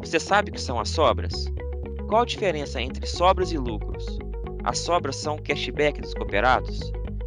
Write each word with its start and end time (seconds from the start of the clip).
Você 0.00 0.18
sabe 0.18 0.50
o 0.50 0.54
que 0.54 0.60
são 0.60 0.78
as 0.78 0.88
sobras? 0.88 1.46
Qual 2.08 2.22
a 2.22 2.26
diferença 2.26 2.80
entre 2.80 3.06
sobras 3.06 3.52
e 3.52 3.58
lucros? 3.58 4.18
As 4.64 4.78
sobras 4.78 5.16
são 5.16 5.36
o 5.36 5.42
cashback 5.42 6.00
dos 6.00 6.14
cooperados? 6.14 6.80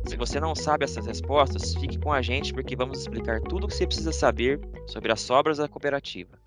Se 0.07 0.17
você 0.17 0.39
não 0.39 0.55
sabe 0.55 0.83
essas 0.83 1.05
respostas, 1.05 1.75
fique 1.75 1.99
com 1.99 2.11
a 2.11 2.21
gente 2.21 2.53
porque 2.53 2.75
vamos 2.75 2.99
explicar 2.99 3.39
tudo 3.41 3.65
o 3.65 3.67
que 3.67 3.75
você 3.75 3.85
precisa 3.85 4.11
saber 4.11 4.59
sobre 4.87 5.11
as 5.11 5.21
sobras 5.21 5.57
da 5.57 5.67
cooperativa. 5.67 6.40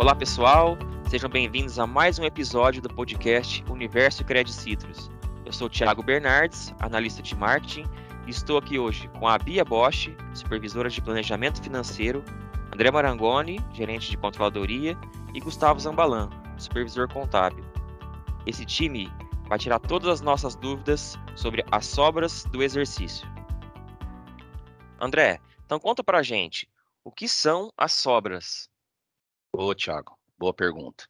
Olá 0.00 0.14
pessoal, 0.14 0.78
sejam 1.10 1.28
bem-vindos 1.28 1.78
a 1.78 1.86
mais 1.86 2.18
um 2.18 2.24
episódio 2.24 2.80
do 2.80 2.88
podcast 2.88 3.62
Universo 3.68 4.24
Credit 4.24 4.50
Citrus. 4.50 5.10
Eu 5.44 5.52
sou 5.52 5.68
Thiago 5.68 6.02
Bernardes, 6.02 6.74
analista 6.80 7.20
de 7.20 7.36
marketing, 7.36 7.84
e 8.26 8.30
estou 8.30 8.56
aqui 8.56 8.78
hoje 8.78 9.08
com 9.18 9.28
a 9.28 9.36
Bia 9.36 9.62
Bosch, 9.62 10.08
supervisora 10.32 10.88
de 10.88 11.02
planejamento 11.02 11.62
financeiro, 11.62 12.24
André 12.74 12.90
Marangoni, 12.90 13.60
gerente 13.74 14.10
de 14.10 14.16
controladoria, 14.16 14.96
e 15.34 15.38
Gustavo 15.38 15.78
Zambalan, 15.78 16.30
supervisor 16.56 17.06
contábil. 17.12 17.62
Esse 18.46 18.64
time 18.64 19.12
vai 19.50 19.58
tirar 19.58 19.80
todas 19.80 20.08
as 20.08 20.20
nossas 20.22 20.56
dúvidas 20.56 21.18
sobre 21.36 21.62
as 21.70 21.84
sobras 21.84 22.44
do 22.44 22.62
exercício. 22.62 23.28
André, 24.98 25.40
então 25.66 25.78
conta 25.78 26.02
pra 26.02 26.22
gente, 26.22 26.66
o 27.04 27.12
que 27.12 27.28
são 27.28 27.70
as 27.76 27.92
sobras? 27.92 28.69
Ô, 29.52 29.74
Thiago, 29.74 30.16
boa 30.38 30.54
pergunta. 30.54 31.08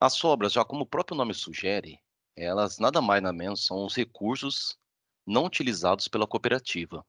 As 0.00 0.12
sobras, 0.14 0.52
já 0.52 0.64
como 0.64 0.82
o 0.82 0.86
próprio 0.86 1.16
nome 1.16 1.34
sugere, 1.34 1.98
elas 2.36 2.78
nada 2.78 3.02
mais 3.02 3.20
nada 3.20 3.36
menos 3.36 3.66
são 3.66 3.84
os 3.84 3.96
recursos 3.96 4.78
não 5.26 5.44
utilizados 5.44 6.06
pela 6.06 6.26
cooperativa. 6.26 7.04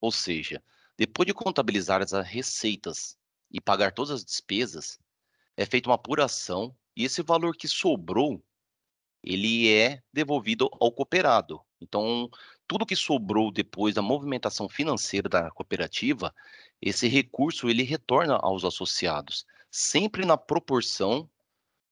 Ou 0.00 0.10
seja, 0.10 0.62
depois 0.96 1.26
de 1.26 1.34
contabilizar 1.34 2.00
as 2.00 2.12
receitas 2.12 3.14
e 3.50 3.60
pagar 3.60 3.92
todas 3.92 4.10
as 4.10 4.24
despesas, 4.24 4.98
é 5.54 5.66
feita 5.66 5.90
uma 5.90 5.96
apuração 5.96 6.74
e 6.96 7.04
esse 7.04 7.22
valor 7.22 7.54
que 7.54 7.68
sobrou, 7.68 8.42
ele 9.22 9.70
é 9.70 10.02
devolvido 10.10 10.70
ao 10.80 10.90
cooperado. 10.90 11.60
Então, 11.78 12.30
tudo 12.66 12.86
que 12.86 12.96
sobrou 12.96 13.52
depois 13.52 13.94
da 13.94 14.00
movimentação 14.00 14.66
financeira 14.66 15.28
da 15.28 15.50
cooperativa, 15.50 16.34
esse 16.80 17.06
recurso 17.06 17.68
ele 17.68 17.82
retorna 17.82 18.36
aos 18.36 18.64
associados 18.64 19.44
sempre 19.70 20.26
na 20.26 20.36
proporção 20.36 21.30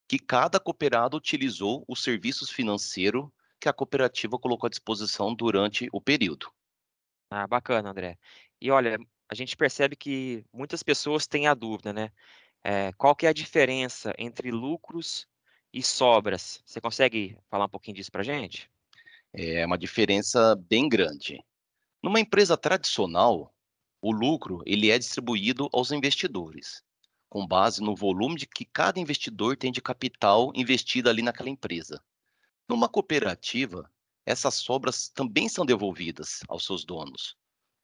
que 0.08 0.18
cada 0.18 0.58
cooperado 0.58 1.16
utilizou 1.16 1.84
os 1.86 2.02
serviços 2.02 2.50
financeiros 2.50 3.28
que 3.60 3.68
a 3.68 3.72
cooperativa 3.72 4.38
colocou 4.38 4.66
à 4.66 4.70
disposição 4.70 5.34
durante 5.34 5.88
o 5.92 6.00
período. 6.00 6.50
Ah, 7.30 7.46
bacana, 7.46 7.90
André. 7.90 8.18
E 8.60 8.70
olha, 8.70 8.98
a 9.28 9.34
gente 9.34 9.56
percebe 9.56 9.94
que 9.94 10.44
muitas 10.52 10.82
pessoas 10.82 11.26
têm 11.26 11.46
a 11.46 11.54
dúvida, 11.54 11.92
né? 11.92 12.10
É, 12.64 12.92
qual 12.92 13.14
que 13.14 13.26
é 13.26 13.28
a 13.28 13.34
diferença 13.34 14.14
entre 14.18 14.50
lucros 14.50 15.28
e 15.72 15.82
sobras? 15.82 16.62
Você 16.64 16.80
consegue 16.80 17.36
falar 17.50 17.66
um 17.66 17.70
pouquinho 17.70 17.96
disso 17.96 18.10
para 18.10 18.22
a 18.22 18.24
gente? 18.24 18.70
É 19.32 19.66
uma 19.66 19.78
diferença 19.78 20.56
bem 20.56 20.88
grande. 20.88 21.44
Numa 22.02 22.18
empresa 22.18 22.56
tradicional, 22.56 23.54
o 24.00 24.10
lucro 24.10 24.62
ele 24.64 24.90
é 24.90 24.98
distribuído 24.98 25.68
aos 25.72 25.92
investidores 25.92 26.82
com 27.28 27.46
base 27.46 27.82
no 27.82 27.94
volume 27.94 28.36
de 28.36 28.46
que 28.46 28.64
cada 28.64 28.98
investidor 28.98 29.56
tem 29.56 29.70
de 29.70 29.82
capital 29.82 30.52
investido 30.54 31.08
ali 31.08 31.22
naquela 31.22 31.50
empresa. 31.50 32.02
Numa 32.68 32.88
cooperativa, 32.88 33.90
essas 34.24 34.54
sobras 34.54 35.08
também 35.08 35.48
são 35.48 35.64
devolvidas 35.64 36.40
aos 36.48 36.64
seus 36.64 36.84
donos, 36.84 37.36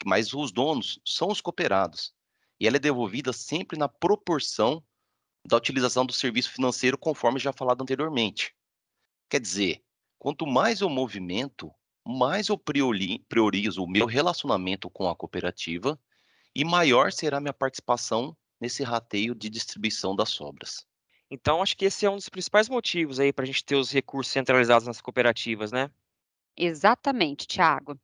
mas 0.04 0.32
os 0.34 0.52
donos 0.52 1.00
são 1.04 1.28
os 1.28 1.40
cooperados, 1.40 2.14
e 2.60 2.66
ela 2.66 2.76
é 2.76 2.80
devolvida 2.80 3.32
sempre 3.32 3.78
na 3.78 3.88
proporção 3.88 4.82
da 5.46 5.56
utilização 5.56 6.06
do 6.06 6.12
serviço 6.12 6.50
financeiro, 6.50 6.96
conforme 6.96 7.38
já 7.38 7.52
falado 7.52 7.82
anteriormente. 7.82 8.54
Quer 9.28 9.40
dizer, 9.40 9.84
quanto 10.18 10.46
mais 10.46 10.80
eu 10.80 10.88
movimento, 10.88 11.70
mais 12.06 12.48
eu 12.48 12.58
priorizo 12.58 13.82
o 13.82 13.88
meu 13.88 14.06
relacionamento 14.06 14.90
com 14.90 15.08
a 15.08 15.16
cooperativa 15.16 15.98
e 16.54 16.64
maior 16.64 17.12
será 17.12 17.38
a 17.38 17.40
minha 17.40 17.52
participação 17.52 18.36
nesse 18.64 18.82
rateio 18.82 19.34
de 19.34 19.50
distribuição 19.50 20.16
das 20.16 20.30
sobras. 20.30 20.86
Então, 21.30 21.62
acho 21.62 21.76
que 21.76 21.84
esse 21.84 22.06
é 22.06 22.10
um 22.10 22.16
dos 22.16 22.30
principais 22.30 22.66
motivos 22.66 23.20
aí 23.20 23.30
para 23.30 23.42
a 23.42 23.46
gente 23.46 23.62
ter 23.62 23.76
os 23.76 23.90
recursos 23.90 24.32
centralizados 24.32 24.86
nas 24.86 25.02
cooperativas, 25.02 25.70
né? 25.70 25.90
Exatamente, 26.56 27.46
Tiago. 27.46 28.00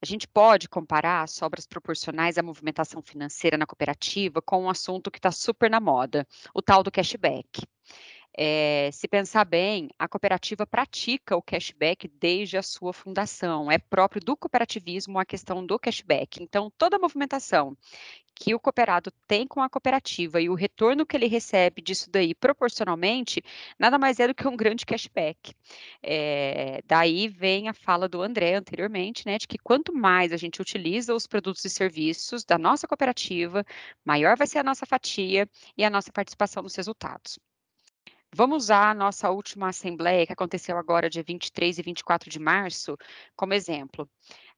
A 0.00 0.06
gente 0.06 0.28
pode 0.28 0.68
comparar 0.68 1.22
as 1.22 1.32
sobras 1.32 1.66
proporcionais 1.66 2.38
à 2.38 2.42
movimentação 2.42 3.02
financeira 3.02 3.58
na 3.58 3.66
cooperativa 3.66 4.40
com 4.40 4.64
um 4.64 4.70
assunto 4.70 5.10
que 5.10 5.18
está 5.18 5.32
super 5.32 5.68
na 5.68 5.80
moda, 5.80 6.26
o 6.54 6.62
tal 6.62 6.84
do 6.84 6.92
cashback. 6.92 7.62
É, 8.36 8.90
se 8.92 9.06
pensar 9.06 9.44
bem, 9.44 9.88
a 9.98 10.08
cooperativa 10.08 10.66
pratica 10.66 11.36
o 11.36 11.42
cashback 11.42 12.08
desde 12.08 12.56
a 12.56 12.62
sua 12.62 12.92
fundação. 12.92 13.70
É 13.70 13.78
próprio 13.78 14.20
do 14.20 14.36
cooperativismo 14.36 15.18
a 15.18 15.24
questão 15.24 15.64
do 15.64 15.78
cashback. 15.78 16.42
Então, 16.42 16.70
toda 16.76 16.96
a 16.96 16.98
movimentação 16.98 17.76
que 18.34 18.54
o 18.54 18.60
cooperado 18.60 19.12
tem 19.28 19.46
com 19.46 19.62
a 19.62 19.70
cooperativa 19.70 20.40
e 20.40 20.48
o 20.48 20.54
retorno 20.54 21.06
que 21.06 21.16
ele 21.16 21.28
recebe 21.28 21.80
disso 21.80 22.10
daí 22.10 22.34
proporcionalmente, 22.34 23.42
nada 23.78 23.98
mais 23.98 24.18
é 24.18 24.26
do 24.26 24.34
que 24.34 24.46
um 24.48 24.56
grande 24.56 24.84
cashback. 24.84 25.54
É, 26.02 26.82
daí 26.86 27.28
vem 27.28 27.68
a 27.68 27.74
fala 27.74 28.08
do 28.08 28.20
André 28.22 28.54
anteriormente, 28.56 29.24
né, 29.26 29.38
de 29.38 29.46
que 29.46 29.58
quanto 29.58 29.94
mais 29.94 30.32
a 30.32 30.36
gente 30.36 30.60
utiliza 30.60 31.14
os 31.14 31.26
produtos 31.26 31.64
e 31.64 31.70
serviços 31.70 32.44
da 32.44 32.58
nossa 32.58 32.88
cooperativa, 32.88 33.64
maior 34.04 34.36
vai 34.36 34.46
ser 34.46 34.58
a 34.58 34.64
nossa 34.64 34.84
fatia 34.86 35.48
e 35.76 35.84
a 35.84 35.90
nossa 35.90 36.12
participação 36.12 36.62
nos 36.62 36.74
resultados. 36.74 37.38
Vamos 38.36 38.64
usar 38.64 38.90
a 38.90 38.94
nossa 38.94 39.30
última 39.30 39.68
assembleia, 39.68 40.26
que 40.26 40.32
aconteceu 40.32 40.76
agora 40.76 41.08
dia 41.08 41.22
23 41.22 41.78
e 41.78 41.82
24 41.82 42.28
de 42.28 42.40
março, 42.40 42.98
como 43.36 43.54
exemplo. 43.54 44.10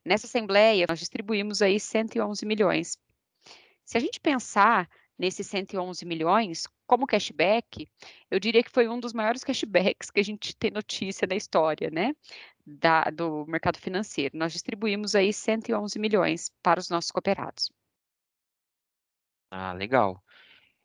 Nessa 0.03 0.25
assembleia, 0.25 0.87
nós 0.89 0.97
distribuímos 0.97 1.61
aí 1.61 1.79
111 1.79 2.43
milhões. 2.43 2.97
Se 3.85 3.95
a 3.95 3.99
gente 3.99 4.19
pensar 4.19 4.89
nesses 5.15 5.45
111 5.45 6.03
milhões 6.05 6.65
como 6.87 7.05
cashback, 7.05 7.87
eu 8.31 8.39
diria 8.39 8.63
que 8.63 8.71
foi 8.71 8.87
um 8.87 8.99
dos 8.99 9.13
maiores 9.13 9.43
cashbacks 9.43 10.09
que 10.09 10.19
a 10.19 10.23
gente 10.23 10.55
tem 10.55 10.71
notícia 10.71 11.27
da 11.27 11.35
história, 11.35 11.91
né, 11.91 12.15
da, 12.65 13.03
do 13.11 13.45
mercado 13.45 13.77
financeiro. 13.77 14.35
Nós 14.35 14.53
distribuímos 14.53 15.13
aí 15.13 15.31
111 15.31 15.99
milhões 15.99 16.51
para 16.63 16.79
os 16.79 16.89
nossos 16.89 17.11
cooperados. 17.11 17.71
Ah, 19.51 19.73
legal. 19.73 20.23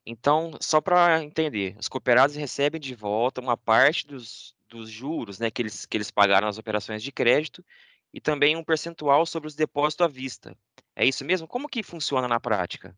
Então, 0.04 0.56
só 0.60 0.80
para 0.80 1.22
entender, 1.22 1.76
os 1.78 1.88
cooperados 1.88 2.34
recebem 2.34 2.80
de 2.80 2.94
volta 2.94 3.40
uma 3.40 3.56
parte 3.56 4.06
dos, 4.06 4.54
dos 4.68 4.90
juros 4.90 5.38
né, 5.38 5.50
que, 5.50 5.62
eles, 5.62 5.86
que 5.86 5.96
eles 5.96 6.10
pagaram 6.10 6.46
nas 6.46 6.58
operações 6.58 7.02
de 7.02 7.12
crédito 7.12 7.64
e 8.12 8.20
também 8.20 8.56
um 8.56 8.64
percentual 8.64 9.24
sobre 9.24 9.46
os 9.46 9.54
depósitos 9.54 10.04
à 10.04 10.08
vista. 10.08 10.56
É 10.94 11.06
isso 11.06 11.24
mesmo? 11.24 11.46
Como 11.46 11.68
que 11.68 11.82
funciona 11.82 12.26
na 12.26 12.40
prática? 12.40 12.96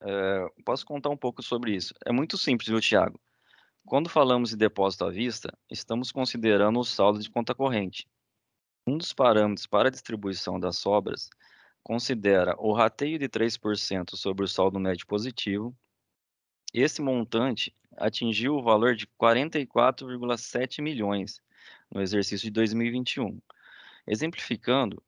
É, 0.00 0.46
posso 0.64 0.86
contar 0.86 1.10
um 1.10 1.16
pouco 1.16 1.42
sobre 1.42 1.74
isso. 1.74 1.92
É 2.04 2.12
muito 2.12 2.38
simples, 2.38 2.68
viu, 2.68 2.80
Tiago? 2.80 3.20
Quando 3.84 4.08
falamos 4.08 4.50
de 4.50 4.56
depósito 4.56 5.04
à 5.04 5.10
vista, 5.10 5.52
estamos 5.70 6.12
considerando 6.12 6.78
o 6.78 6.84
saldo 6.84 7.18
de 7.18 7.30
conta 7.30 7.54
corrente. 7.54 8.08
Um 8.86 8.96
dos 8.96 9.12
parâmetros 9.12 9.66
para 9.66 9.88
a 9.88 9.90
distribuição 9.90 10.60
das 10.60 10.78
sobras 10.78 11.28
considera 11.82 12.54
o 12.58 12.72
rateio 12.72 13.18
de 13.18 13.28
3% 13.28 14.16
sobre 14.16 14.44
o 14.44 14.48
saldo 14.48 14.78
médio 14.78 15.06
positivo 15.06 15.76
esse 16.80 17.00
montante 17.00 17.74
atingiu 17.96 18.56
o 18.56 18.62
valor 18.62 18.94
de 18.94 19.06
44,7 19.06 20.82
milhões 20.82 21.40
no 21.90 22.00
exercício 22.00 22.44
de 22.46 22.50
2021. 22.50 23.40
Exemplificando, 24.06 25.02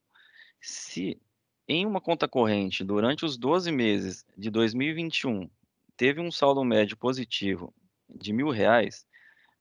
se 0.60 1.20
em 1.68 1.84
uma 1.84 2.00
conta 2.00 2.26
corrente 2.26 2.82
durante 2.82 3.24
os 3.24 3.36
12 3.36 3.70
meses 3.70 4.24
de 4.36 4.50
2021 4.50 5.48
teve 5.96 6.20
um 6.20 6.30
saldo 6.30 6.64
médio 6.64 6.96
positivo 6.96 7.74
de 8.08 8.32
mil 8.32 8.50
reais, 8.50 9.06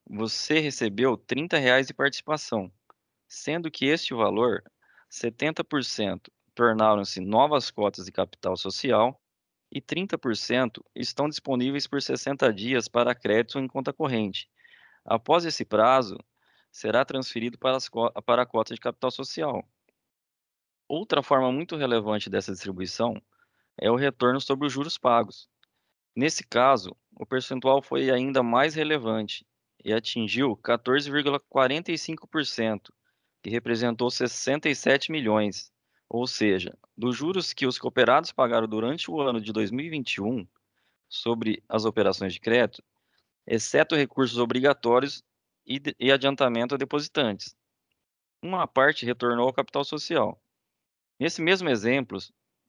você 0.09 0.59
recebeu 0.59 1.17
30 1.17 1.57
reais 1.57 1.87
de 1.87 1.93
participação, 1.93 2.71
sendo 3.27 3.69
que 3.69 3.85
este 3.85 4.13
valor, 4.13 4.63
70% 5.11 6.29
tornaram-se 6.55 7.19
novas 7.19 7.69
cotas 7.69 8.05
de 8.05 8.11
capital 8.11 8.55
social 8.55 9.21
e 9.71 9.81
30% 9.81 10.81
estão 10.95 11.27
disponíveis 11.27 11.87
por 11.87 12.01
60 12.01 12.53
dias 12.53 12.87
para 12.87 13.15
crédito 13.15 13.59
em 13.59 13.67
conta 13.67 13.93
corrente. 13.93 14.49
Após 15.05 15.45
esse 15.45 15.65
prazo, 15.65 16.17
será 16.71 17.05
transferido 17.05 17.57
para, 17.57 17.77
para 18.25 18.43
a 18.43 18.45
cota 18.45 18.73
de 18.73 18.79
capital 18.79 19.11
social. 19.11 19.67
Outra 20.87 21.21
forma 21.21 21.51
muito 21.51 21.75
relevante 21.75 22.29
dessa 22.29 22.51
distribuição 22.51 23.21
é 23.77 23.91
o 23.91 23.95
retorno 23.95 24.39
sobre 24.39 24.67
os 24.67 24.73
juros 24.73 24.97
pagos. 24.97 25.49
Nesse 26.15 26.45
caso, 26.45 26.95
o 27.11 27.25
percentual 27.25 27.81
foi 27.81 28.09
ainda 28.09 28.41
mais 28.41 28.73
relevante 28.73 29.45
e 29.83 29.91
atingiu 29.93 30.55
14,45%, 30.57 32.89
que 33.41 33.49
representou 33.49 34.09
67 34.09 35.11
milhões. 35.11 35.71
Ou 36.09 36.25
seja, 36.25 36.77
dos 36.97 37.15
juros 37.15 37.53
que 37.53 37.67
os 37.67 37.77
cooperados 37.77 38.31
pagaram 38.31 38.67
durante 38.67 39.11
o 39.11 39.21
ano 39.21 39.41
de 39.41 39.51
2021 39.51 40.47
sobre 41.09 41.61
as 41.67 41.83
operações 41.85 42.33
de 42.33 42.39
crédito, 42.39 42.83
exceto 43.45 43.95
recursos 43.95 44.37
obrigatórios 44.37 45.21
e, 45.65 45.81
e 45.99 46.09
adiantamento 46.11 46.75
a 46.75 46.77
depositantes. 46.77 47.57
Uma 48.41 48.65
parte 48.67 49.05
retornou 49.05 49.47
ao 49.47 49.53
capital 49.53 49.83
social. 49.83 50.41
Nesse 51.19 51.41
mesmo 51.41 51.67
exemplo, 51.69 52.19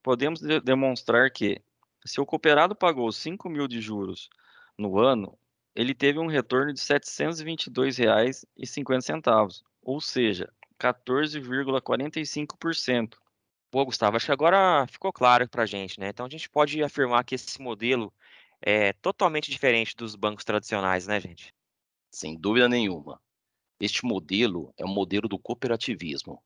podemos 0.03 0.41
de 0.41 0.59
demonstrar 0.61 1.31
que, 1.31 1.63
se 2.05 2.21
o 2.21 2.27
cooperado 2.27 2.75
pagou 2.75 3.13
5 3.13 3.49
mil 3.49 3.69
de 3.69 3.81
juros 3.81 4.29
no 4.77 4.99
ano, 4.99 5.39
ele 5.75 5.95
teve 5.95 6.19
um 6.19 6.27
retorno 6.27 6.73
de 6.73 6.81
R$ 6.81 6.99
722,50, 6.99 9.63
ou 9.83 10.01
seja, 10.01 10.51
14,45%. 10.81 13.17
Pô, 13.71 13.85
Gustavo, 13.85 14.17
acho 14.17 14.27
que 14.27 14.33
agora 14.33 14.87
ficou 14.87 15.13
claro 15.13 15.49
para 15.49 15.65
a 15.65 15.67
gente, 15.67 16.01
né? 16.01 16.09
Então 16.09 16.25
a 16.25 16.29
gente 16.29 16.49
pode 16.49 16.83
afirmar 16.83 17.25
que 17.25 17.35
esse 17.35 17.61
modelo 17.61 18.13
é 18.63 18.95
totalmente 18.95 19.51
diferente 19.51 19.95
dos 19.95 20.17
bancos 20.17 20.45
tradicionais, 20.45 21.07
né, 21.07 21.21
gente? 21.21 21.55
Sem 22.11 22.35
dúvida 22.35 22.69
nenhuma. 22.69 23.21
Este 23.79 24.05
modelo 24.05 24.73
é 24.77 24.85
o 24.85 24.89
modelo 24.89 25.29
do 25.29 25.39
cooperativismo, 25.39 26.43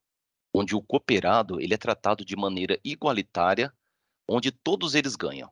onde 0.52 0.74
o 0.74 0.82
cooperado 0.82 1.60
ele 1.60 1.74
é 1.74 1.78
tratado 1.78 2.24
de 2.24 2.36
maneira 2.36 2.78
igualitária, 2.84 3.72
onde 4.28 4.50
todos 4.50 4.94
eles 4.94 5.14
ganham. 5.14 5.50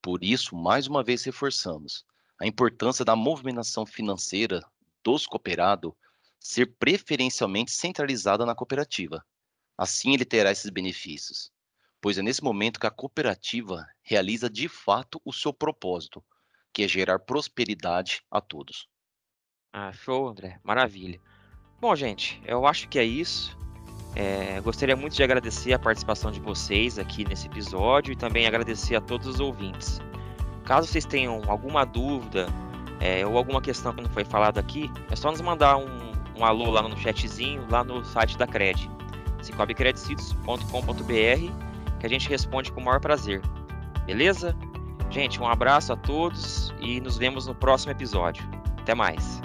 Por 0.00 0.24
isso, 0.24 0.56
mais 0.56 0.86
uma 0.86 1.04
vez 1.04 1.22
reforçamos 1.22 2.04
a 2.40 2.46
importância 2.46 3.04
da 3.04 3.14
movimentação 3.14 3.86
financeira 3.86 4.60
dos 5.04 5.26
cooperados 5.26 5.92
ser 6.40 6.74
preferencialmente 6.78 7.70
centralizada 7.70 8.44
na 8.44 8.54
cooperativa. 8.54 9.24
Assim, 9.76 10.14
ele 10.14 10.24
terá 10.24 10.50
esses 10.50 10.70
benefícios, 10.70 11.50
pois 12.00 12.18
é 12.18 12.22
nesse 12.22 12.42
momento 12.42 12.78
que 12.78 12.86
a 12.86 12.90
cooperativa 12.90 13.86
realiza 14.02 14.48
de 14.48 14.68
fato 14.68 15.20
o 15.24 15.32
seu 15.32 15.52
propósito, 15.52 16.22
que 16.72 16.82
é 16.82 16.88
gerar 16.88 17.18
prosperidade 17.18 18.22
a 18.30 18.40
todos. 18.40 18.88
Ah, 19.72 19.92
show, 19.92 20.28
André. 20.28 20.60
Maravilha. 20.62 21.20
Bom, 21.80 21.96
gente, 21.96 22.40
eu 22.44 22.66
acho 22.66 22.88
que 22.88 22.98
é 22.98 23.04
isso. 23.04 23.56
É, 24.14 24.60
gostaria 24.60 24.94
muito 24.94 25.16
de 25.16 25.22
agradecer 25.22 25.72
a 25.72 25.78
participação 25.78 26.30
de 26.30 26.38
vocês 26.38 26.98
aqui 26.98 27.24
nesse 27.24 27.46
episódio 27.46 28.12
e 28.12 28.16
também 28.16 28.46
agradecer 28.46 28.94
a 28.96 29.00
todos 29.00 29.26
os 29.26 29.40
ouvintes. 29.40 29.98
Caso 30.64 30.86
vocês 30.86 31.06
tenham 31.06 31.42
alguma 31.48 31.84
dúvida 31.84 32.46
é, 33.00 33.26
ou 33.26 33.36
alguma 33.36 33.60
questão 33.60 33.94
que 33.94 34.02
não 34.02 34.10
foi 34.10 34.24
falado 34.24 34.58
aqui, 34.58 34.90
é 35.10 35.16
só 35.16 35.30
nos 35.30 35.40
mandar 35.40 35.76
um, 35.76 36.12
um 36.36 36.44
alô 36.44 36.70
lá 36.70 36.82
no 36.82 36.96
chatzinho, 36.96 37.66
lá 37.68 37.82
no 37.82 38.04
site 38.04 38.36
da 38.36 38.46
Cred, 38.46 38.88
cicobcredicitos.com.br, 39.42 41.98
que 42.00 42.06
a 42.06 42.08
gente 42.08 42.28
responde 42.28 42.72
com 42.72 42.80
o 42.80 42.84
maior 42.84 43.00
prazer. 43.00 43.40
Beleza? 44.06 44.56
Gente, 45.10 45.40
um 45.40 45.46
abraço 45.46 45.92
a 45.92 45.96
todos 45.96 46.74
e 46.80 47.00
nos 47.00 47.18
vemos 47.18 47.46
no 47.46 47.54
próximo 47.54 47.92
episódio. 47.92 48.42
Até 48.80 48.94
mais. 48.94 49.42